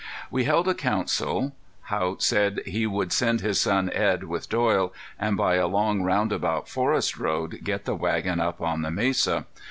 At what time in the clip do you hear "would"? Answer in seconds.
2.87-3.13